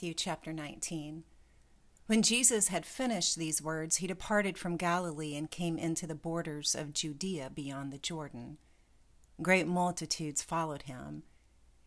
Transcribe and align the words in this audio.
Matthew 0.00 0.14
chapter 0.14 0.50
19. 0.50 1.24
When 2.06 2.22
Jesus 2.22 2.68
had 2.68 2.86
finished 2.86 3.36
these 3.36 3.60
words, 3.60 3.96
he 3.96 4.06
departed 4.06 4.56
from 4.56 4.78
Galilee 4.78 5.36
and 5.36 5.50
came 5.50 5.76
into 5.76 6.06
the 6.06 6.14
borders 6.14 6.74
of 6.74 6.94
Judea 6.94 7.50
beyond 7.54 7.92
the 7.92 7.98
Jordan. 7.98 8.56
Great 9.42 9.66
multitudes 9.66 10.40
followed 10.40 10.84
him, 10.84 11.24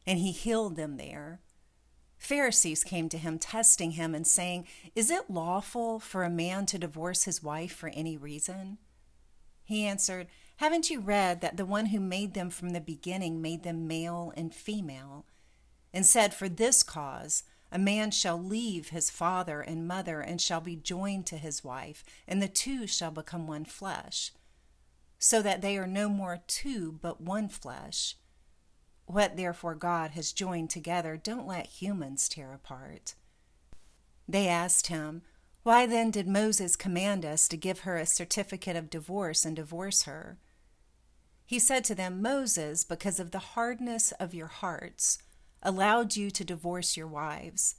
and 0.06 0.20
he 0.20 0.32
healed 0.32 0.76
them 0.76 0.98
there. 0.98 1.42
Pharisees 2.20 2.84
came 2.84 3.10
to 3.10 3.18
him, 3.18 3.40
testing 3.40 3.94
him 3.94 4.14
and 4.14 4.28
saying, 4.28 4.68
Is 4.94 5.10
it 5.10 5.32
lawful 5.32 6.00
for 6.00 6.24
a 6.24 6.30
man 6.30 6.68
to 6.68 6.78
divorce 6.78 7.24
his 7.24 7.42
wife 7.42 7.74
for 7.74 7.90
any 7.90 8.16
reason? 8.16 8.78
He 9.64 9.88
answered, 9.88 10.28
Haven't 10.58 10.92
you 10.92 11.00
read 11.00 11.42
that 11.42 11.58
the 11.58 11.66
one 11.66 11.88
who 11.88 12.00
made 12.00 12.36
them 12.36 12.52
from 12.52 12.74
the 12.74 12.80
beginning 12.80 13.42
made 13.42 13.64
them 13.64 13.88
male 13.88 14.32
and 14.38 14.54
female? 14.54 15.26
And 15.92 16.06
said, 16.06 16.36
For 16.36 16.48
this 16.48 16.84
cause, 16.84 17.44
a 17.74 17.80
man 17.80 18.12
shall 18.12 18.38
leave 18.38 18.90
his 18.90 19.10
father 19.10 19.60
and 19.60 19.88
mother 19.88 20.22
and 20.22 20.40
shall 20.40 20.62
be 20.62 20.76
joined 20.76 21.26
to 21.26 21.38
his 21.38 21.64
wife, 21.64 22.06
and 22.28 22.40
the 22.40 22.48
two 22.48 22.86
shall 22.86 23.10
become 23.10 23.48
one 23.48 23.66
flesh, 23.66 24.32
so 25.18 25.42
that 25.42 25.64
they 25.64 25.76
are 25.76 25.88
no 25.88 26.08
more 26.08 26.44
two 26.46 27.00
but 27.02 27.20
one 27.20 27.50
flesh. 27.50 28.16
What 29.08 29.38
therefore 29.38 29.74
God 29.74 30.12
has 30.12 30.32
joined 30.32 30.70
together, 30.70 31.18
don't 31.18 31.48
let 31.48 31.82
humans 31.82 32.30
tear 32.30 32.54
apart. 32.54 33.16
They 34.28 34.48
asked 34.48 34.88
him, 34.88 35.24
Why 35.64 35.88
then 35.88 36.12
did 36.12 36.28
Moses 36.28 36.76
command 36.76 37.26
us 37.26 37.48
to 37.48 37.58
give 37.58 37.80
her 37.80 37.98
a 37.98 38.06
certificate 38.06 38.76
of 38.76 38.92
divorce 38.92 39.46
and 39.46 39.56
divorce 39.56 40.04
her? 40.04 40.38
He 41.44 41.58
said 41.58 41.84
to 41.86 41.96
them, 41.96 42.22
Moses, 42.22 42.84
because 42.84 43.20
of 43.20 43.32
the 43.32 43.40
hardness 43.40 44.12
of 44.14 44.36
your 44.36 44.48
hearts, 44.48 45.18
allowed 45.64 46.16
you 46.16 46.30
to 46.30 46.44
divorce 46.44 46.96
your 46.96 47.08
wives. 47.08 47.76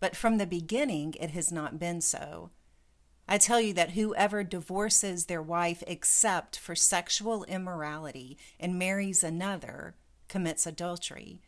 But 0.00 0.16
from 0.16 0.38
the 0.38 0.46
beginning, 0.46 1.14
it 1.20 1.30
has 1.32 1.52
not 1.52 1.78
been 1.78 2.00
so. 2.00 2.50
I 3.28 3.38
tell 3.38 3.60
you 3.60 3.72
that 3.74 3.90
whoever 3.90 4.44
divorces 4.44 5.26
their 5.26 5.42
wife 5.42 5.82
except 5.86 6.58
for 6.58 6.74
sexual 6.74 7.44
immorality 7.44 8.38
and 8.58 8.78
marries 8.78 9.24
another 9.24 9.96
commits 10.28 10.66
adultery, 10.66 11.42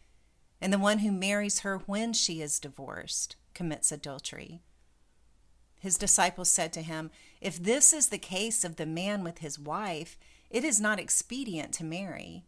and 0.61 0.73
the 0.73 0.79
one 0.79 0.99
who 0.99 1.13
marries 1.13 1.61
her 1.61 1.79
when 1.79 2.13
she 2.13 2.43
is 2.43 2.59
divorced 2.59 3.37
commits 3.55 3.93
adultery. 3.93 4.61
His 5.79 5.97
disciples 5.97 6.51
said 6.51 6.73
to 6.73 6.83
him, 6.83 7.11
If 7.41 7.63
this 7.63 7.93
is 7.93 8.09
the 8.09 8.19
case 8.19 8.65
of 8.65 8.77
the 8.77 8.87
man 8.87 9.23
with 9.23 9.39
his 9.39 9.59
wife, 9.59 10.19
it 10.51 10.65
is 10.65 10.81
not 10.81 10.99
expedient 10.99 11.73
to 11.75 11.85
marry. 11.85 12.45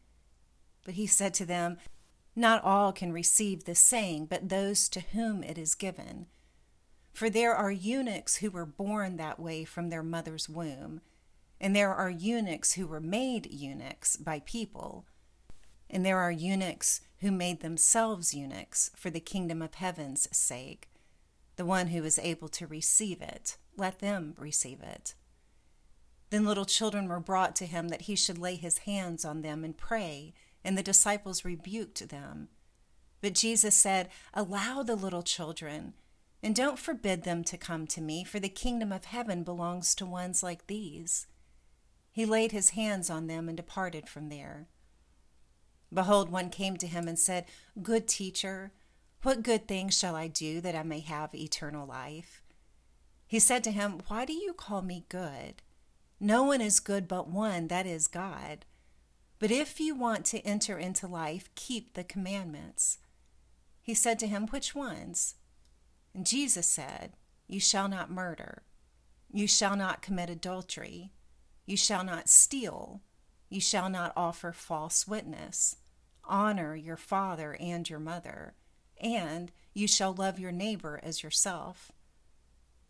But 0.85 0.95
he 0.95 1.07
said 1.07 1.35
to 1.35 1.47
them, 1.47 1.79
not 2.37 2.63
all 2.65 2.93
can 2.93 3.13
receive 3.13 3.65
the 3.65 3.75
saying, 3.75 4.27
but 4.27 4.49
those 4.49 4.89
to 4.89 5.01
whom 5.01 5.43
it 5.43 5.59
is 5.59 5.75
given. 5.75 6.27
For 7.13 7.29
there 7.29 7.55
are 7.55 7.73
eunuchs 7.73 8.37
who 8.37 8.51
were 8.51 8.67
born 8.67 9.17
that 9.17 9.41
way 9.41 9.65
from 9.65 9.91
their 9.91 10.03
mother's 10.03 10.49
womb, 10.49 11.01
and 11.61 11.75
there 11.75 11.95
are 11.95 12.11
eunuchs 12.11 12.75
who 12.75 12.87
were 12.87 13.01
made 13.01 13.53
eunuchs 13.53 14.17
by 14.17 14.41
people, 14.41 15.07
and 15.91 16.07
there 16.07 16.19
are 16.19 16.31
eunuchs 16.31 17.03
who 17.19 17.31
made 17.31 17.61
themselves 17.61 18.33
eunuchs 18.33 18.91
for 18.97 19.11
the 19.11 19.21
kingdom 19.21 19.61
of 19.61 19.75
heaven's 19.75 20.29
sake. 20.35 20.89
The 21.57 21.67
one 21.67 21.89
who 21.89 22.05
is 22.05 22.19
able 22.19 22.49
to 22.49 22.67
receive 22.67 23.21
it, 23.21 23.57
let 23.77 23.99
them 23.99 24.35
receive 24.39 24.81
it. 24.81 25.15
Then 26.31 26.47
little 26.47 26.65
children 26.65 27.09
were 27.09 27.21
brought 27.21 27.57
to 27.57 27.67
him 27.67 27.89
that 27.89 28.03
he 28.03 28.15
should 28.15 28.39
lay 28.39 28.55
his 28.55 28.79
hands 28.79 29.25
on 29.25 29.43
them 29.43 29.65
and 29.65 29.77
pray 29.77 30.33
and 30.65 30.77
the 30.77 30.83
disciples 30.83 31.45
rebuked 31.45 32.09
them. 32.09 32.49
But 33.21 33.35
Jesus 33.35 33.75
said, 33.75 34.09
Allow 34.35 34.83
the 34.83 34.97
little 34.97 35.23
children, 35.23 35.95
and 36.43 36.55
don't 36.55 36.79
forbid 36.79 37.25
them 37.25 37.45
to 37.45 37.59
come 37.59 37.87
to 37.89 38.01
me, 38.01 38.25
for 38.25 38.41
the 38.41 38.49
kingdom 38.49 38.93
of 38.93 39.05
heaven 39.05 39.43
belongs 39.43 39.95
to 39.97 40.07
ones 40.07 40.43
like 40.43 40.67
these. 40.67 41.27
He 42.13 42.25
laid 42.25 42.53
his 42.53 42.71
hands 42.71 43.11
on 43.11 43.27
them 43.27 43.49
and 43.49 43.57
departed 43.57 44.09
from 44.09 44.29
there. 44.29 44.69
Behold, 45.93 46.31
one 46.31 46.51
came 46.51 46.77
to 46.77 46.87
him 46.87 47.09
and 47.09 47.19
said, 47.19 47.47
Good 47.83 48.09
teacher, 48.09 48.73
what 49.23 49.43
good 49.43 49.69
things 49.69 49.99
shall 49.99 50.17
I 50.17 50.29
do 50.29 50.61
that 50.61 50.75
I 50.75 50.83
may 50.83 51.01
have 51.01 51.35
eternal 51.35 51.87
life? 51.87 52.43
He 53.27 53.39
said 53.39 53.63
to 53.65 53.71
him, 53.71 54.01
Why 54.09 54.25
do 54.25 54.33
you 54.33 54.53
call 54.53 54.83
me 54.83 55.05
good? 55.09 55.63
No 56.19 56.43
one 56.43 56.61
is 56.61 56.81
good 56.81 57.07
but 57.07 57.29
one, 57.29 57.69
that 57.69 57.87
is 57.87 58.07
God. 58.07 58.65
But 59.41 59.51
if 59.51 59.81
you 59.81 59.95
want 59.95 60.27
to 60.27 60.47
enter 60.47 60.79
into 60.79 61.09
life, 61.09 61.49
keep 61.55 61.95
the 61.95 62.05
commandments. 62.05 62.99
He 63.81 63.95
said 63.95 64.19
to 64.21 64.27
him, 64.27 64.47
Which 64.49 64.75
ones? 64.75 65.37
And 66.15 66.27
Jesus 66.27 66.69
said, 66.69 67.15
You 67.49 67.59
shall 67.59 67.89
not 67.89 68.11
murder. 68.11 68.63
You 69.33 69.49
shall 69.49 69.77
not 69.77 70.03
commit 70.03 70.29
adultery. 70.29 71.11
You 71.65 71.79
shall 71.79 72.05
not 72.05 72.29
steal. 72.29 73.01
You 73.49 73.63
shall 73.63 73.89
not 73.89 74.13
offer 74.15 74.53
false 74.53 75.09
witness. 75.09 75.77
Honor 76.23 76.77
your 76.77 76.99
father 76.99 77.57
and 77.59 77.89
your 77.89 77.99
mother. 77.99 78.55
And 79.01 79.51
you 79.73 79.89
shall 79.89 80.13
love 80.13 80.39
your 80.39 80.53
neighbor 80.53 81.01
as 81.03 81.23
yourself. 81.23 81.91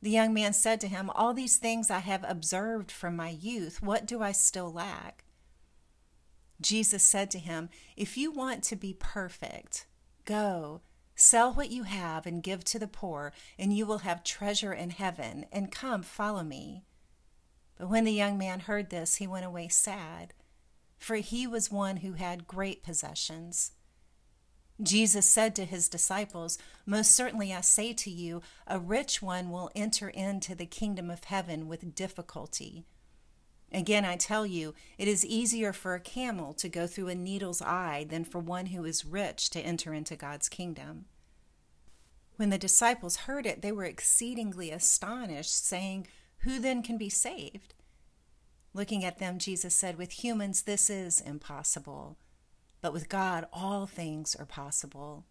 The 0.02 0.10
young 0.10 0.34
man 0.34 0.52
said 0.52 0.80
to 0.80 0.88
him, 0.88 1.10
All 1.10 1.32
these 1.32 1.58
things 1.58 1.90
I 1.90 2.00
have 2.00 2.24
observed 2.26 2.90
from 2.90 3.14
my 3.14 3.28
youth. 3.28 3.80
What 3.80 4.04
do 4.04 4.20
I 4.20 4.32
still 4.32 4.72
lack? 4.72 5.24
Jesus 6.60 7.02
said 7.02 7.30
to 7.30 7.38
him, 7.38 7.68
If 7.96 8.16
you 8.16 8.30
want 8.30 8.62
to 8.64 8.76
be 8.76 8.94
perfect, 8.98 9.86
go, 10.24 10.82
sell 11.14 11.52
what 11.52 11.70
you 11.70 11.84
have 11.84 12.26
and 12.26 12.42
give 12.42 12.64
to 12.64 12.78
the 12.78 12.88
poor, 12.88 13.32
and 13.58 13.76
you 13.76 13.86
will 13.86 13.98
have 13.98 14.24
treasure 14.24 14.72
in 14.72 14.90
heaven, 14.90 15.46
and 15.52 15.72
come, 15.72 16.02
follow 16.02 16.42
me. 16.42 16.84
But 17.78 17.88
when 17.88 18.04
the 18.04 18.12
young 18.12 18.36
man 18.36 18.60
heard 18.60 18.90
this, 18.90 19.16
he 19.16 19.26
went 19.26 19.46
away 19.46 19.68
sad, 19.68 20.34
for 20.98 21.16
he 21.16 21.46
was 21.46 21.70
one 21.70 21.98
who 21.98 22.12
had 22.12 22.46
great 22.46 22.82
possessions. 22.82 23.72
Jesus 24.82 25.26
said 25.26 25.54
to 25.56 25.64
his 25.64 25.88
disciples, 25.88 26.58
Most 26.86 27.12
certainly 27.12 27.52
I 27.54 27.60
say 27.60 27.92
to 27.94 28.10
you, 28.10 28.42
a 28.66 28.78
rich 28.78 29.20
one 29.20 29.50
will 29.50 29.70
enter 29.74 30.08
into 30.08 30.54
the 30.54 30.66
kingdom 30.66 31.10
of 31.10 31.24
heaven 31.24 31.68
with 31.68 31.94
difficulty. 31.94 32.86
Again, 33.72 34.04
I 34.04 34.16
tell 34.16 34.44
you, 34.44 34.74
it 34.98 35.06
is 35.06 35.24
easier 35.24 35.72
for 35.72 35.94
a 35.94 36.00
camel 36.00 36.52
to 36.54 36.68
go 36.68 36.86
through 36.86 37.08
a 37.08 37.14
needle's 37.14 37.62
eye 37.62 38.04
than 38.08 38.24
for 38.24 38.40
one 38.40 38.66
who 38.66 38.84
is 38.84 39.04
rich 39.04 39.48
to 39.50 39.60
enter 39.60 39.94
into 39.94 40.16
God's 40.16 40.48
kingdom. 40.48 41.04
When 42.36 42.50
the 42.50 42.58
disciples 42.58 43.16
heard 43.16 43.46
it, 43.46 43.62
they 43.62 43.70
were 43.70 43.84
exceedingly 43.84 44.70
astonished, 44.70 45.64
saying, 45.64 46.08
Who 46.38 46.58
then 46.58 46.82
can 46.82 46.98
be 46.98 47.08
saved? 47.08 47.74
Looking 48.72 49.04
at 49.04 49.18
them, 49.18 49.38
Jesus 49.38 49.76
said, 49.76 49.98
With 49.98 50.24
humans 50.24 50.62
this 50.62 50.90
is 50.90 51.20
impossible, 51.20 52.16
but 52.80 52.92
with 52.92 53.08
God 53.08 53.46
all 53.52 53.86
things 53.86 54.34
are 54.34 54.46
possible. 54.46 55.26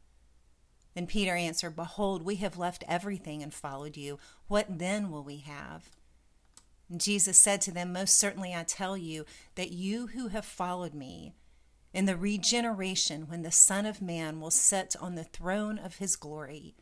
Then 0.93 1.07
Peter 1.07 1.35
answered, 1.35 1.75
Behold, 1.75 2.23
we 2.23 2.35
have 2.37 2.57
left 2.57 2.83
everything 2.87 3.43
and 3.43 3.53
followed 3.53 3.97
you. 3.97 4.19
What 4.47 4.79
then 4.79 5.11
will 5.11 5.23
we 5.23 5.37
have? 5.37 5.89
Jesus 6.97 7.39
said 7.39 7.61
to 7.61 7.71
them, 7.71 7.93
Most 7.93 8.17
certainly 8.17 8.55
I 8.55 8.63
tell 8.63 8.97
you 8.97 9.25
that 9.55 9.71
you 9.71 10.07
who 10.07 10.29
have 10.29 10.45
followed 10.45 10.93
me, 10.93 11.33
in 11.93 12.05
the 12.05 12.17
regeneration 12.17 13.27
when 13.27 13.41
the 13.41 13.51
Son 13.51 13.85
of 13.85 14.01
Man 14.01 14.39
will 14.39 14.51
sit 14.51 14.95
on 14.99 15.15
the 15.15 15.23
throne 15.23 15.79
of 15.79 15.97
his 15.97 16.15
glory, 16.15 16.75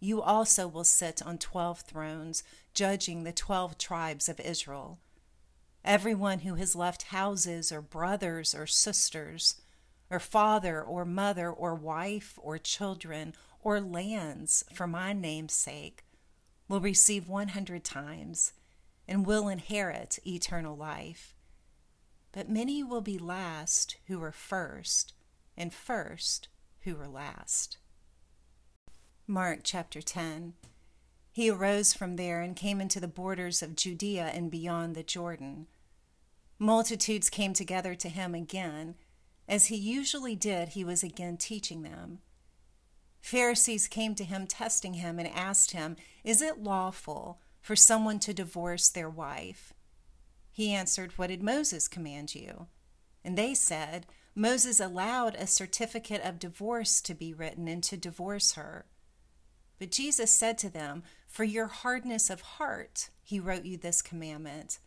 you 0.00 0.22
also 0.22 0.68
will 0.68 0.84
sit 0.84 1.22
on 1.22 1.38
twelve 1.38 1.80
thrones, 1.80 2.42
judging 2.72 3.24
the 3.24 3.32
twelve 3.32 3.78
tribes 3.78 4.28
of 4.28 4.38
Israel. 4.40 4.98
Everyone 5.84 6.40
who 6.40 6.54
has 6.54 6.76
left 6.76 7.04
houses 7.04 7.72
or 7.72 7.80
brothers 7.80 8.54
or 8.54 8.66
sisters, 8.66 9.60
or 10.10 10.20
father 10.20 10.82
or 10.82 11.04
mother 11.04 11.50
or 11.50 11.74
wife 11.74 12.38
or 12.42 12.58
children 12.58 13.34
or 13.62 13.80
lands 13.80 14.64
for 14.74 14.86
my 14.86 15.12
name's 15.12 15.54
sake 15.54 16.04
will 16.68 16.80
receive 16.80 17.28
one 17.28 17.48
hundred 17.48 17.82
times 17.84 18.52
and 19.06 19.26
will 19.26 19.48
inherit 19.48 20.18
eternal 20.26 20.76
life. 20.76 21.34
But 22.32 22.48
many 22.48 22.82
will 22.82 23.00
be 23.00 23.18
last 23.18 23.96
who 24.06 24.18
were 24.18 24.32
first, 24.32 25.12
and 25.56 25.72
first 25.72 26.48
who 26.80 26.96
were 26.96 27.08
last. 27.08 27.78
Mark 29.26 29.60
chapter 29.62 30.02
10. 30.02 30.54
He 31.32 31.50
arose 31.50 31.92
from 31.92 32.16
there 32.16 32.42
and 32.42 32.54
came 32.54 32.80
into 32.80 33.00
the 33.00 33.08
borders 33.08 33.62
of 33.62 33.76
Judea 33.76 34.30
and 34.34 34.50
beyond 34.50 34.94
the 34.94 35.02
Jordan. 35.02 35.66
Multitudes 36.58 37.30
came 37.30 37.52
together 37.52 37.94
to 37.94 38.08
him 38.08 38.34
again. 38.34 38.94
As 39.48 39.66
he 39.66 39.76
usually 39.76 40.36
did, 40.36 40.70
he 40.70 40.84
was 40.84 41.02
again 41.02 41.36
teaching 41.36 41.82
them. 41.82 42.20
Pharisees 43.20 43.88
came 43.88 44.14
to 44.14 44.24
him, 44.24 44.46
testing 44.46 44.94
him, 44.94 45.18
and 45.18 45.28
asked 45.28 45.70
him, 45.70 45.96
Is 46.22 46.42
it 46.42 46.62
lawful 46.62 47.40
for 47.64 47.74
someone 47.74 48.18
to 48.18 48.34
divorce 48.34 48.90
their 48.90 49.08
wife? 49.08 49.72
He 50.52 50.74
answered, 50.74 51.12
What 51.16 51.28
did 51.28 51.42
Moses 51.42 51.88
command 51.88 52.34
you? 52.34 52.66
And 53.24 53.38
they 53.38 53.54
said, 53.54 54.04
Moses 54.34 54.80
allowed 54.80 55.34
a 55.34 55.46
certificate 55.46 56.20
of 56.22 56.38
divorce 56.38 57.00
to 57.00 57.14
be 57.14 57.32
written 57.32 57.66
and 57.66 57.82
to 57.84 57.96
divorce 57.96 58.52
her. 58.52 58.84
But 59.78 59.90
Jesus 59.90 60.30
said 60.30 60.58
to 60.58 60.68
them, 60.68 61.04
For 61.26 61.44
your 61.44 61.68
hardness 61.68 62.28
of 62.28 62.42
heart, 62.42 63.08
he 63.22 63.40
wrote 63.40 63.64
you 63.64 63.78
this 63.78 64.02
commandment. 64.02 64.78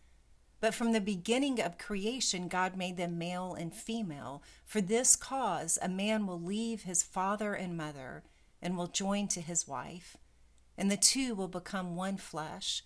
But 0.59 0.75
from 0.75 0.91
the 0.91 1.01
beginning 1.01 1.59
of 1.59 1.79
creation, 1.79 2.47
God 2.47 2.77
made 2.77 2.97
them 2.97 3.17
male 3.17 3.55
and 3.55 3.73
female. 3.73 4.43
For 4.65 4.81
this 4.81 5.15
cause, 5.15 5.79
a 5.81 5.89
man 5.89 6.27
will 6.27 6.39
leave 6.39 6.83
his 6.83 7.01
father 7.01 7.55
and 7.55 7.75
mother 7.75 8.23
and 8.61 8.77
will 8.77 8.87
join 8.87 9.27
to 9.29 9.41
his 9.41 9.67
wife, 9.67 10.15
and 10.77 10.91
the 10.91 10.97
two 10.97 11.33
will 11.33 11.47
become 11.47 11.95
one 11.95 12.17
flesh, 12.17 12.83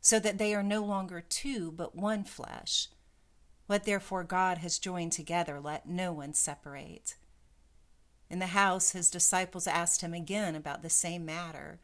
so 0.00 0.18
that 0.20 0.38
they 0.38 0.54
are 0.54 0.62
no 0.62 0.84
longer 0.84 1.20
two, 1.20 1.72
but 1.72 1.96
one 1.96 2.24
flesh. 2.24 2.88
What 3.66 3.84
therefore 3.84 4.24
God 4.24 4.58
has 4.58 4.78
joined 4.78 5.12
together, 5.12 5.60
let 5.60 5.88
no 5.88 6.12
one 6.12 6.34
separate. 6.34 7.16
In 8.30 8.38
the 8.38 8.48
house, 8.48 8.90
his 8.92 9.10
disciples 9.10 9.66
asked 9.66 10.00
him 10.00 10.14
again 10.14 10.54
about 10.54 10.82
the 10.82 10.90
same 10.90 11.24
matter. 11.24 11.80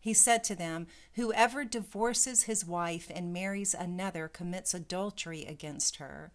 He 0.00 0.14
said 0.14 0.44
to 0.44 0.54
them, 0.54 0.86
Whoever 1.14 1.64
divorces 1.64 2.44
his 2.44 2.64
wife 2.64 3.10
and 3.12 3.32
marries 3.32 3.74
another 3.74 4.28
commits 4.28 4.74
adultery 4.74 5.44
against 5.44 5.96
her. 5.96 6.32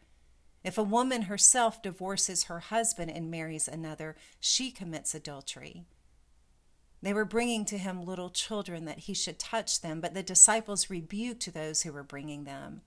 If 0.64 0.78
a 0.78 0.84
woman 0.84 1.24
herself 1.24 1.82
divorces 1.82 2.46
her 2.46 2.60
husband 2.60 3.12
and 3.12 3.30
marries 3.32 3.68
another, 3.68 4.16
she 4.40 4.72
commits 4.72 5.14
adultery. 5.14 5.86
They 7.04 7.14
were 7.14 7.26
bringing 7.26 7.66
to 7.66 7.78
him 7.78 8.06
little 8.06 8.30
children 8.30 8.86
that 8.86 9.00
he 9.00 9.14
should 9.14 9.38
touch 9.38 9.82
them, 9.82 10.00
but 10.00 10.14
the 10.14 10.24
disciples 10.24 10.90
rebuked 10.90 11.54
those 11.54 11.82
who 11.82 11.92
were 11.92 12.02
bringing 12.02 12.46
them. 12.46 12.80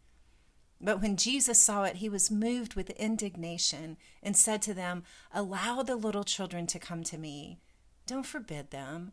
But 0.80 1.02
when 1.02 1.18
Jesus 1.18 1.60
saw 1.60 1.84
it, 1.84 1.96
he 1.96 2.08
was 2.08 2.30
moved 2.30 2.76
with 2.76 2.88
indignation 2.90 3.98
and 4.22 4.34
said 4.34 4.62
to 4.62 4.72
them, 4.72 5.04
Allow 5.34 5.82
the 5.82 5.96
little 5.96 6.24
children 6.24 6.66
to 6.68 6.78
come 6.78 7.02
to 7.04 7.18
me. 7.18 7.60
Don't 8.06 8.24
forbid 8.24 8.70
them, 8.70 9.12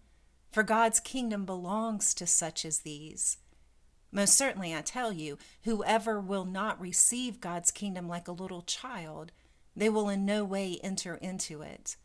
for 0.53 0.63
God's 0.63 1.01
kingdom 1.01 1.44
belongs 1.44 2.13
to 2.13 2.25
such 2.25 2.63
as 2.63 2.79
these. 2.79 3.39
Most 4.09 4.38
certainly, 4.38 4.73
I 4.73 4.81
tell 4.81 5.11
you, 5.11 5.38
whoever 5.63 6.21
will 6.21 6.45
not 6.45 6.79
receive 6.79 7.41
God's 7.41 7.71
kingdom 7.71 8.07
like 8.07 8.29
a 8.29 8.31
little 8.31 8.61
child, 8.61 9.33
they 9.75 9.89
will 9.89 10.07
in 10.07 10.23
no 10.23 10.45
way 10.45 10.79
enter 10.81 11.15
into 11.15 11.61
it. 11.61 11.97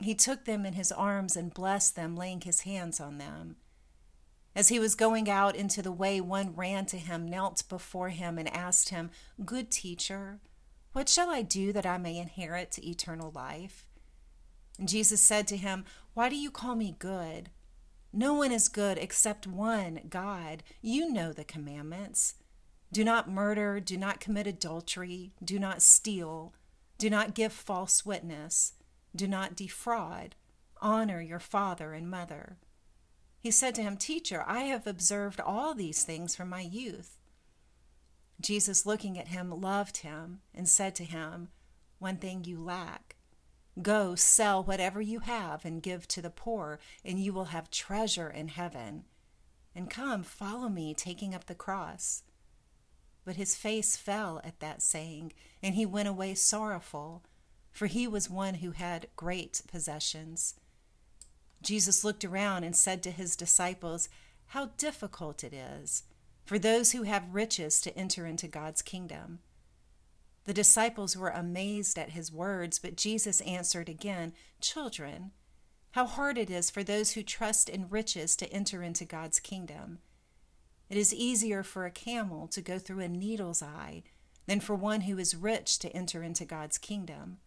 He 0.00 0.14
took 0.14 0.44
them 0.44 0.64
in 0.64 0.72
his 0.72 0.92
arms 0.92 1.36
and 1.36 1.52
blessed 1.52 1.94
them, 1.94 2.16
laying 2.16 2.40
his 2.40 2.62
hands 2.62 3.00
on 3.00 3.18
them. 3.18 3.56
As 4.56 4.68
he 4.68 4.80
was 4.80 4.94
going 4.94 5.30
out 5.30 5.54
into 5.54 5.82
the 5.82 5.92
way, 5.92 6.20
one 6.20 6.56
ran 6.56 6.86
to 6.86 6.96
him, 6.96 7.28
knelt 7.28 7.68
before 7.68 8.08
him, 8.08 8.38
and 8.38 8.48
asked 8.48 8.88
him, 8.88 9.10
Good 9.44 9.70
teacher, 9.70 10.40
what 10.92 11.08
shall 11.08 11.30
I 11.30 11.42
do 11.42 11.72
that 11.72 11.86
I 11.86 11.98
may 11.98 12.18
inherit 12.18 12.78
eternal 12.82 13.30
life? 13.30 13.86
And 14.78 14.88
Jesus 14.88 15.20
said 15.20 15.46
to 15.48 15.56
him, 15.56 15.84
Why 16.14 16.28
do 16.28 16.36
you 16.36 16.50
call 16.50 16.74
me 16.74 16.96
good? 16.98 17.50
No 18.12 18.34
one 18.34 18.50
is 18.50 18.68
good 18.68 18.98
except 18.98 19.46
one, 19.46 20.00
God. 20.08 20.64
You 20.82 21.12
know 21.12 21.32
the 21.32 21.44
commandments. 21.44 22.34
Do 22.92 23.04
not 23.04 23.30
murder, 23.30 23.78
do 23.78 23.96
not 23.96 24.18
commit 24.18 24.48
adultery, 24.48 25.32
do 25.44 25.60
not 25.60 25.80
steal, 25.80 26.54
do 26.98 27.08
not 27.08 27.34
give 27.34 27.52
false 27.52 28.04
witness, 28.04 28.72
do 29.14 29.26
not 29.26 29.56
defraud, 29.56 30.36
honor 30.80 31.20
your 31.20 31.38
father 31.38 31.92
and 31.92 32.10
mother. 32.10 32.58
He 33.40 33.50
said 33.50 33.74
to 33.76 33.82
him, 33.82 33.96
Teacher, 33.96 34.44
I 34.46 34.60
have 34.64 34.86
observed 34.86 35.40
all 35.40 35.74
these 35.74 36.04
things 36.04 36.36
from 36.36 36.48
my 36.48 36.60
youth. 36.60 37.16
Jesus, 38.40 38.86
looking 38.86 39.18
at 39.18 39.28
him, 39.28 39.50
loved 39.50 39.98
him 39.98 40.40
and 40.54 40.68
said 40.68 40.94
to 40.96 41.04
him, 41.04 41.48
One 41.98 42.16
thing 42.16 42.44
you 42.44 42.62
lack. 42.62 43.16
Go 43.80 44.14
sell 44.14 44.62
whatever 44.62 45.00
you 45.00 45.20
have 45.20 45.64
and 45.64 45.82
give 45.82 46.06
to 46.08 46.22
the 46.22 46.30
poor, 46.30 46.78
and 47.04 47.18
you 47.18 47.32
will 47.32 47.46
have 47.46 47.70
treasure 47.70 48.28
in 48.28 48.48
heaven. 48.48 49.04
And 49.74 49.88
come, 49.88 50.22
follow 50.22 50.68
me, 50.68 50.94
taking 50.94 51.34
up 51.34 51.46
the 51.46 51.54
cross. 51.54 52.22
But 53.24 53.36
his 53.36 53.54
face 53.54 53.96
fell 53.96 54.40
at 54.44 54.60
that 54.60 54.82
saying, 54.82 55.32
and 55.62 55.74
he 55.74 55.86
went 55.86 56.08
away 56.08 56.34
sorrowful, 56.34 57.22
for 57.72 57.86
he 57.86 58.06
was 58.06 58.28
one 58.28 58.54
who 58.54 58.72
had 58.72 59.08
great 59.16 59.62
possessions. 59.70 60.54
Jesus 61.62 62.04
looked 62.04 62.24
around 62.24 62.64
and 62.64 62.74
said 62.74 63.02
to 63.02 63.10
his 63.10 63.36
disciples, 63.36 64.08
How 64.48 64.70
difficult 64.76 65.44
it 65.44 65.52
is 65.52 66.04
for 66.44 66.58
those 66.58 66.92
who 66.92 67.02
have 67.04 67.34
riches 67.34 67.80
to 67.82 67.96
enter 67.96 68.26
into 68.26 68.48
God's 68.48 68.82
kingdom. 68.82 69.40
The 70.44 70.54
disciples 70.54 71.16
were 71.16 71.28
amazed 71.28 71.98
at 71.98 72.10
his 72.10 72.32
words, 72.32 72.78
but 72.78 72.96
Jesus 72.96 73.40
answered 73.42 73.88
again, 73.88 74.32
Children, 74.60 75.32
how 75.92 76.06
hard 76.06 76.38
it 76.38 76.50
is 76.50 76.70
for 76.70 76.82
those 76.82 77.12
who 77.12 77.22
trust 77.22 77.68
in 77.68 77.88
riches 77.88 78.36
to 78.36 78.52
enter 78.52 78.82
into 78.82 79.04
God's 79.04 79.38
kingdom. 79.38 79.98
It 80.88 80.96
is 80.96 81.14
easier 81.14 81.62
for 81.62 81.84
a 81.84 81.90
camel 81.90 82.48
to 82.48 82.60
go 82.60 82.78
through 82.78 83.00
a 83.00 83.08
needle's 83.08 83.62
eye 83.62 84.02
than 84.46 84.60
for 84.60 84.74
one 84.74 85.02
who 85.02 85.18
is 85.18 85.36
rich 85.36 85.78
to 85.80 85.90
enter 85.90 86.22
into 86.22 86.44
God's 86.44 86.78
kingdom. 86.78 87.38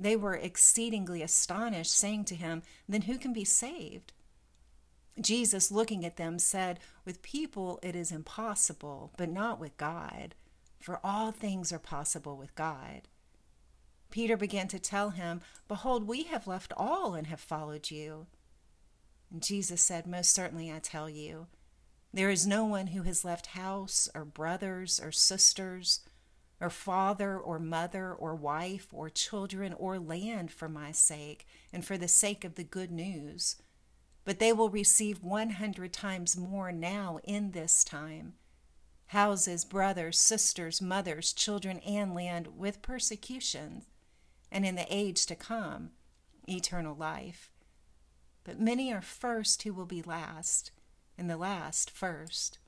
They 0.00 0.16
were 0.16 0.34
exceedingly 0.34 1.20
astonished, 1.20 1.92
saying 1.92 2.24
to 2.26 2.34
him, 2.34 2.62
Then 2.88 3.02
who 3.02 3.18
can 3.18 3.34
be 3.34 3.44
saved? 3.44 4.14
Jesus, 5.20 5.70
looking 5.70 6.06
at 6.06 6.16
them, 6.16 6.38
said, 6.38 6.80
With 7.04 7.20
people 7.20 7.78
it 7.82 7.94
is 7.94 8.10
impossible, 8.10 9.12
but 9.18 9.28
not 9.28 9.60
with 9.60 9.76
God, 9.76 10.34
for 10.80 10.98
all 11.04 11.32
things 11.32 11.70
are 11.70 11.78
possible 11.78 12.38
with 12.38 12.54
God. 12.54 13.02
Peter 14.10 14.38
began 14.38 14.68
to 14.68 14.78
tell 14.78 15.10
him, 15.10 15.42
Behold, 15.68 16.08
we 16.08 16.22
have 16.24 16.46
left 16.46 16.72
all 16.78 17.14
and 17.14 17.26
have 17.26 17.38
followed 17.38 17.90
you. 17.90 18.26
And 19.30 19.42
Jesus 19.42 19.82
said, 19.82 20.06
Most 20.06 20.34
certainly 20.34 20.72
I 20.72 20.78
tell 20.78 21.10
you, 21.10 21.46
there 22.12 22.30
is 22.30 22.46
no 22.46 22.64
one 22.64 22.88
who 22.88 23.02
has 23.02 23.22
left 23.22 23.48
house 23.48 24.08
or 24.14 24.24
brothers 24.24 24.98
or 24.98 25.12
sisters 25.12 26.00
or 26.60 26.70
father 26.70 27.38
or 27.38 27.58
mother 27.58 28.12
or 28.12 28.34
wife 28.34 28.88
or 28.92 29.08
children 29.08 29.72
or 29.72 29.98
land 29.98 30.50
for 30.50 30.68
my 30.68 30.92
sake 30.92 31.46
and 31.72 31.84
for 31.84 31.96
the 31.96 32.08
sake 32.08 32.44
of 32.44 32.54
the 32.54 32.64
good 32.64 32.90
news. 32.90 33.56
But 34.24 34.38
they 34.38 34.52
will 34.52 34.68
receive 34.68 35.22
100 35.22 35.92
times 35.92 36.36
more 36.36 36.70
now 36.70 37.18
in 37.24 37.52
this 37.52 37.82
time 37.82 38.34
houses, 39.06 39.64
brothers, 39.64 40.16
sisters, 40.16 40.80
mothers, 40.80 41.32
children, 41.32 41.80
and 41.80 42.14
land 42.14 42.46
with 42.56 42.80
persecutions, 42.80 43.82
and 44.52 44.64
in 44.64 44.76
the 44.76 44.86
age 44.88 45.26
to 45.26 45.34
come, 45.34 45.90
eternal 46.48 46.94
life. 46.94 47.50
But 48.44 48.60
many 48.60 48.92
are 48.92 49.02
first 49.02 49.64
who 49.64 49.72
will 49.72 49.86
be 49.86 50.00
last, 50.00 50.70
and 51.18 51.28
the 51.28 51.36
last 51.36 51.90
first. 51.90 52.58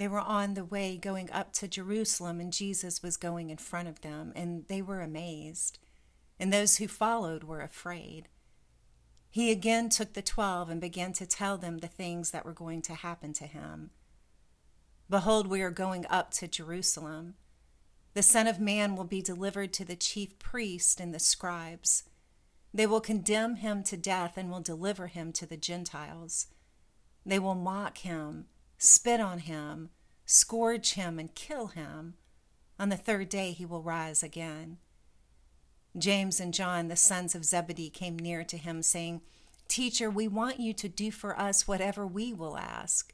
They 0.00 0.08
were 0.08 0.18
on 0.18 0.54
the 0.54 0.64
way 0.64 0.96
going 0.96 1.30
up 1.30 1.52
to 1.52 1.68
Jerusalem, 1.68 2.40
and 2.40 2.54
Jesus 2.54 3.02
was 3.02 3.18
going 3.18 3.50
in 3.50 3.58
front 3.58 3.86
of 3.86 4.00
them, 4.00 4.32
and 4.34 4.64
they 4.66 4.80
were 4.80 5.02
amazed. 5.02 5.78
And 6.38 6.50
those 6.50 6.78
who 6.78 6.88
followed 6.88 7.44
were 7.44 7.60
afraid. 7.60 8.30
He 9.28 9.52
again 9.52 9.90
took 9.90 10.14
the 10.14 10.22
twelve 10.22 10.70
and 10.70 10.80
began 10.80 11.12
to 11.12 11.26
tell 11.26 11.58
them 11.58 11.78
the 11.78 11.86
things 11.86 12.30
that 12.30 12.46
were 12.46 12.54
going 12.54 12.80
to 12.80 12.94
happen 12.94 13.34
to 13.34 13.44
him. 13.44 13.90
Behold, 15.10 15.46
we 15.46 15.60
are 15.60 15.70
going 15.70 16.06
up 16.08 16.30
to 16.30 16.48
Jerusalem. 16.48 17.34
The 18.14 18.22
Son 18.22 18.46
of 18.46 18.58
Man 18.58 18.96
will 18.96 19.04
be 19.04 19.20
delivered 19.20 19.74
to 19.74 19.84
the 19.84 19.96
chief 19.96 20.38
priests 20.38 20.98
and 20.98 21.12
the 21.12 21.18
scribes. 21.18 22.04
They 22.72 22.86
will 22.86 23.02
condemn 23.02 23.56
him 23.56 23.82
to 23.82 23.98
death 23.98 24.38
and 24.38 24.50
will 24.50 24.62
deliver 24.62 25.08
him 25.08 25.30
to 25.34 25.44
the 25.44 25.58
Gentiles. 25.58 26.46
They 27.26 27.38
will 27.38 27.54
mock 27.54 27.98
him 27.98 28.46
spit 28.80 29.20
on 29.20 29.40
him, 29.40 29.90
scourge 30.24 30.94
him, 30.94 31.18
and 31.18 31.34
kill 31.34 31.68
him. 31.68 32.14
On 32.78 32.88
the 32.88 32.96
third 32.96 33.28
day 33.28 33.52
he 33.52 33.66
will 33.66 33.82
rise 33.82 34.22
again. 34.22 34.78
James 35.96 36.40
and 36.40 36.54
John, 36.54 36.88
the 36.88 36.96
sons 36.96 37.34
of 37.34 37.44
Zebedee, 37.44 37.90
came 37.90 38.18
near 38.18 38.42
to 38.44 38.56
him, 38.56 38.82
saying, 38.82 39.20
Teacher, 39.68 40.10
we 40.10 40.26
want 40.26 40.60
you 40.60 40.72
to 40.72 40.88
do 40.88 41.10
for 41.10 41.38
us 41.38 41.68
whatever 41.68 42.06
we 42.06 42.32
will 42.32 42.56
ask. 42.56 43.12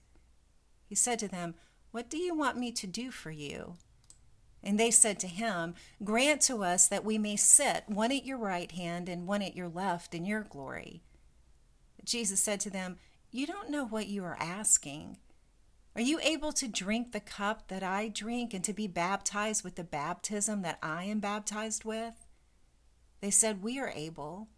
He 0.87 0.95
said 0.95 1.19
to 1.19 1.29
them, 1.29 1.57
What 1.91 2.09
do 2.09 2.17
you 2.17 2.35
want 2.35 2.57
me 2.57 2.71
to 2.73 2.87
do 2.87 3.11
for 3.11 3.33
you? 3.33 3.75
And 4.63 4.79
they 4.79 4.91
said 4.91 5.19
to 5.21 5.27
him, 5.27 5.75
Grant 6.05 6.43
to 6.43 6.63
us 6.63 6.87
that 6.87 7.05
we 7.05 7.19
may 7.19 7.37
sit, 7.37 7.85
one 7.89 8.13
at 8.13 8.25
your 8.25 8.39
right 8.39 8.71
hand 8.71 9.09
and 9.09 9.27
one 9.27 9.43
at 9.43 9.57
your 9.57 9.69
left, 9.69 10.15
in 10.15 10.25
your 10.25 10.43
glory. 10.43 11.03
Jesus 12.05 12.41
said 12.41 12.61
to 12.61 12.71
them, 12.71 12.99
You 13.33 13.47
don't 13.47 13.71
know 13.71 13.85
what 13.85 14.07
you 14.07 14.25
are 14.25 14.37
asking. 14.39 15.19
Are 15.97 16.03
you 16.03 16.21
able 16.23 16.53
to 16.53 16.69
drink 16.69 17.13
the 17.13 17.21
cup 17.21 17.69
that 17.69 17.83
I 17.83 18.09
drink 18.09 18.53
and 18.53 18.63
to 18.65 18.75
be 18.75 18.87
baptized 18.87 19.65
with 19.65 19.77
the 19.77 19.83
baptism 19.83 20.61
that 20.61 20.79
I 20.83 21.05
am 21.05 21.21
baptized 21.21 21.87
with? 21.87 22.27
They 23.23 23.31
said, 23.31 23.63
We 23.63 23.79
are 23.79 23.91
able. 23.95 24.49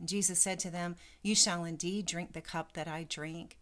And 0.00 0.08
Jesus 0.08 0.42
said 0.42 0.58
to 0.58 0.70
them, 0.70 0.96
You 1.22 1.36
shall 1.36 1.62
indeed 1.62 2.06
drink 2.06 2.32
the 2.32 2.40
cup 2.40 2.72
that 2.72 2.88
I 2.88 3.04
drink, 3.04 3.58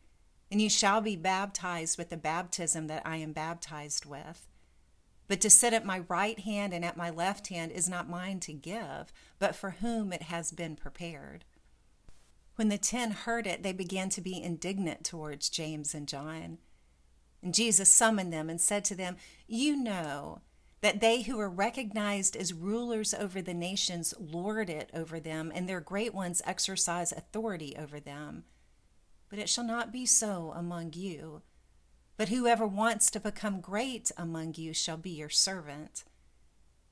and 0.51 0.63
you 0.63 0.71
shall 0.71 1.03
be 1.03 1.15
baptized 1.15 1.99
with 1.99 2.09
the 2.09 2.17
baptism 2.17 2.87
that 2.87 3.03
I 3.05 3.19
am 3.19 3.33
baptized 3.33 4.07
with. 4.07 4.49
But 5.29 5.43
to 5.43 5.51
sit 5.51 5.75
at 5.75 5.85
my 5.85 6.05
right 6.09 6.41
hand 6.41 6.73
and 6.73 6.87
at 6.87 6.97
my 6.97 7.11
left 7.11 7.49
hand 7.49 7.73
is 7.73 7.87
not 7.87 8.09
mine 8.09 8.41
to 8.41 8.55
give, 8.55 9.13
but 9.39 9.55
for 9.55 9.73
whom 9.73 10.11
it 10.11 10.23
has 10.23 10.53
been 10.53 10.77
prepared. 10.77 11.45
When 12.57 12.69
the 12.69 12.79
ten 12.79 13.11
heard 13.13 13.47
it, 13.47 13.63
they 13.63 13.73
began 13.73 14.09
to 14.11 14.21
be 14.21 14.43
indignant 14.43 15.05
towards 15.05 15.49
James 15.49 15.95
and 15.95 16.07
John. 16.07 16.59
And 17.43 17.55
Jesus 17.55 17.91
summoned 17.91 18.33
them 18.33 18.49
and 18.49 18.61
said 18.61 18.85
to 18.87 18.95
them, 18.95 19.17
You 19.47 19.77
know 19.77 20.43
that 20.83 21.01
they 21.01 21.23
who 21.23 21.41
are 21.41 21.49
recognized 21.49 22.37
as 22.37 22.53
rulers 22.53 23.15
over 23.15 23.41
the 23.41 23.55
nations 23.55 24.13
lord 24.19 24.69
it 24.69 24.91
over 24.93 25.19
them, 25.19 25.51
and 25.55 25.69
their 25.69 25.81
great 25.81 26.13
ones 26.13 26.43
exercise 26.45 27.13
authority 27.13 27.75
over 27.77 27.99
them. 27.99 28.45
But 29.31 29.39
it 29.39 29.49
shall 29.49 29.65
not 29.65 29.93
be 29.93 30.05
so 30.05 30.53
among 30.55 30.93
you. 30.93 31.43
But 32.17 32.29
whoever 32.29 32.67
wants 32.67 33.11
to 33.13 33.21
become 33.21 33.61
great 33.61 34.11
among 34.17 34.55
you 34.57 34.75
shall 34.75 34.99
be 34.99 35.11
your 35.11 35.31
servant. 35.31 36.05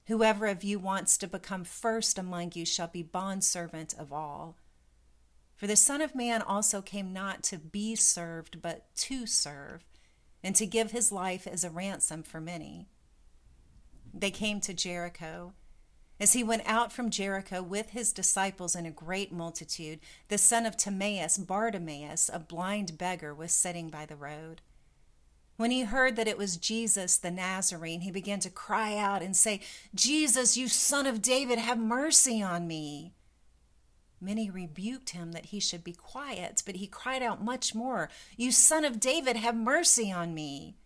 Whoever 0.07 0.47
of 0.47 0.65
you 0.65 0.79
wants 0.79 1.19
to 1.19 1.29
become 1.29 1.65
first 1.65 2.19
among 2.19 2.53
you 2.55 2.65
shall 2.65 2.89
be 2.89 3.03
bondservant 3.03 3.95
of 3.99 4.13
all. 4.13 4.57
For 5.61 5.67
the 5.67 5.77
Son 5.77 6.01
of 6.01 6.15
Man 6.15 6.41
also 6.41 6.81
came 6.81 7.13
not 7.13 7.43
to 7.43 7.59
be 7.59 7.95
served, 7.95 8.63
but 8.63 8.87
to 8.97 9.27
serve, 9.27 9.85
and 10.43 10.57
to 10.57 10.65
give 10.65 10.93
his 10.93 11.13
life 11.13 11.47
as 11.47 11.65
a 11.65 11.69
ransom 11.69 12.23
for 12.23 12.41
many. 12.41 12.89
They 14.15 14.31
came 14.31 14.63
to 14.63 14.73
Jericho. 14.73 15.53
As 16.19 16.33
he 16.33 16.43
went 16.43 16.63
out 16.65 16.95
from 16.95 17.11
Jericho 17.11 17.63
with 17.63 17.91
his 17.91 18.15
disciples 18.15 18.75
and 18.75 18.87
a 18.87 18.91
great 18.91 19.33
multitude, 19.33 20.01
the 20.29 20.39
son 20.39 20.65
of 20.65 20.79
Timaeus, 20.79 21.37
Bartimaeus, 21.37 22.31
a 22.33 22.39
blind 22.39 22.97
beggar, 22.97 23.35
was 23.35 23.53
sitting 23.53 23.91
by 23.91 24.07
the 24.07 24.17
road. 24.17 24.63
When 25.59 25.71
he 25.71 25.83
heard 25.83 26.17
that 26.17 26.27
it 26.27 26.39
was 26.39 26.57
Jesus 26.57 27.19
the 27.19 27.31
Nazarene, 27.31 28.01
he 28.01 28.11
began 28.11 28.41
to 28.41 28.49
cry 28.49 28.97
out 28.97 29.21
and 29.21 29.37
say, 29.37 29.61
Jesus, 29.95 30.57
you 30.57 30.69
son 30.69 31.07
of 31.07 31.21
David, 31.21 31.59
have 31.59 31.79
mercy 31.79 32.43
on 32.43 32.67
me. 32.67 33.13
Many 34.21 34.51
rebuked 34.51 35.11
him 35.11 35.33
that 35.33 35.47
he 35.47 35.61
should 35.61 35.83
be 35.83 35.93
quiet, 35.93 36.63
but 36.67 36.77
he 36.77 36.87
cried 36.87 37.23
out 37.23 37.43
much 37.43 37.75
more, 37.75 38.11
You 38.37 38.53
son 38.53 38.85
of 38.85 39.01
David, 39.01 39.37
have 39.37 39.57
mercy 39.57 40.13
on 40.13 40.35
me. 40.35 40.77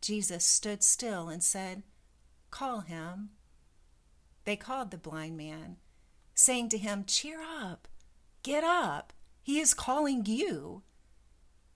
Jesus 0.00 0.44
stood 0.44 0.82
still 0.82 1.28
and 1.28 1.42
said, 1.42 1.82
Call 2.50 2.80
him. 2.80 3.30
They 4.44 4.56
called 4.56 4.90
the 4.90 4.98
blind 4.98 5.36
man, 5.36 5.76
saying 6.34 6.68
to 6.70 6.78
him, 6.78 7.04
Cheer 7.06 7.40
up, 7.40 7.88
get 8.42 8.62
up, 8.62 9.12
he 9.42 9.58
is 9.58 9.74
calling 9.74 10.24
you. 10.26 10.82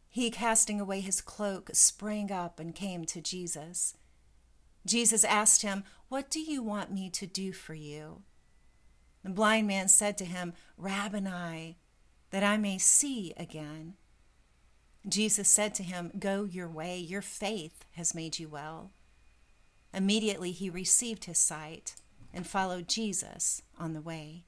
He, 0.09 0.31
casting 0.31 0.81
away 0.81 1.01
his 1.01 1.21
cloak, 1.21 1.71
sprang 1.73 2.31
up 2.31 2.59
and 2.59 2.75
came 2.75 3.05
to 3.07 3.21
Jesus. 3.21 3.95
Jesus 4.87 5.25
asked 5.25 5.63
him, 5.63 5.85
What 6.09 6.31
do 6.31 6.41
you 6.41 6.63
want 6.63 6.93
me 6.93 7.11
to 7.11 7.27
do 7.27 7.53
for 7.53 7.75
you? 7.75 8.23
Blind 9.37 9.67
man 9.67 9.87
said 9.87 10.17
to 10.17 10.25
him, 10.25 10.55
Rabboni, 10.79 11.77
that 12.31 12.43
I 12.43 12.57
may 12.57 12.79
see 12.79 13.35
again. 13.37 13.93
Jesus 15.07 15.47
said 15.47 15.75
to 15.75 15.83
him, 15.83 16.11
Go 16.19 16.45
your 16.45 16.69
way, 16.69 16.99
your 16.99 17.21
faith 17.21 17.85
has 17.93 18.15
made 18.15 18.39
you 18.39 18.49
well. 18.49 18.93
Immediately 19.93 20.53
he 20.53 20.71
received 20.71 21.27
his 21.27 21.39
sight 21.39 21.97
and 22.33 22.47
followed 22.47 22.89
Jesus 22.89 23.61
on 23.79 23.93
the 23.93 24.01
way. 24.01 24.45